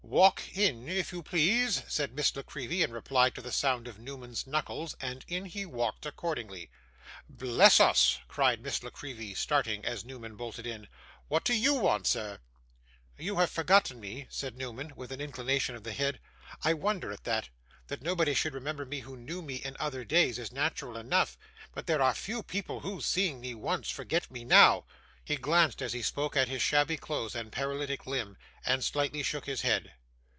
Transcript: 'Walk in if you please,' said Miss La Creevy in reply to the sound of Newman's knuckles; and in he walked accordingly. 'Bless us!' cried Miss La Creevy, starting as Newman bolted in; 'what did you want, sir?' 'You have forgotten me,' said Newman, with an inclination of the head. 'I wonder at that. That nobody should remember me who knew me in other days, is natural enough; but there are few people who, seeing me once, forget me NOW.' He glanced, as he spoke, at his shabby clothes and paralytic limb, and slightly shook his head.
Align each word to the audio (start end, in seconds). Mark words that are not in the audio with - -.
'Walk 0.11 0.43
in 0.57 0.89
if 0.89 1.13
you 1.13 1.23
please,' 1.23 1.83
said 1.87 2.13
Miss 2.13 2.35
La 2.35 2.41
Creevy 2.43 2.83
in 2.83 2.91
reply 2.91 3.29
to 3.29 3.41
the 3.41 3.49
sound 3.51 3.87
of 3.87 3.97
Newman's 3.97 4.45
knuckles; 4.45 4.93
and 4.99 5.23
in 5.29 5.45
he 5.45 5.65
walked 5.65 6.05
accordingly. 6.05 6.69
'Bless 7.29 7.79
us!' 7.79 8.19
cried 8.27 8.61
Miss 8.61 8.83
La 8.83 8.89
Creevy, 8.89 9.33
starting 9.33 9.85
as 9.85 10.03
Newman 10.03 10.35
bolted 10.35 10.67
in; 10.67 10.89
'what 11.29 11.45
did 11.45 11.55
you 11.63 11.73
want, 11.73 12.07
sir?' 12.07 12.39
'You 13.17 13.37
have 13.37 13.49
forgotten 13.49 14.01
me,' 14.01 14.27
said 14.29 14.57
Newman, 14.57 14.91
with 14.97 15.13
an 15.13 15.21
inclination 15.21 15.75
of 15.75 15.85
the 15.85 15.93
head. 15.93 16.19
'I 16.61 16.73
wonder 16.73 17.13
at 17.13 17.23
that. 17.23 17.47
That 17.87 18.01
nobody 18.01 18.33
should 18.33 18.53
remember 18.53 18.83
me 18.85 18.99
who 19.01 19.15
knew 19.15 19.41
me 19.41 19.55
in 19.55 19.77
other 19.79 20.03
days, 20.03 20.37
is 20.37 20.51
natural 20.51 20.97
enough; 20.97 21.37
but 21.73 21.87
there 21.87 22.01
are 22.01 22.13
few 22.13 22.43
people 22.43 22.81
who, 22.81 22.99
seeing 22.99 23.39
me 23.39 23.55
once, 23.55 23.89
forget 23.89 24.29
me 24.29 24.43
NOW.' 24.43 24.83
He 25.23 25.37
glanced, 25.37 25.81
as 25.81 25.93
he 25.93 26.01
spoke, 26.01 26.35
at 26.35 26.49
his 26.49 26.61
shabby 26.61 26.97
clothes 26.97 27.33
and 27.33 27.49
paralytic 27.49 28.05
limb, 28.05 28.35
and 28.65 28.83
slightly 28.83 29.23
shook 29.23 29.45
his 29.45 29.61
head. 29.61 29.93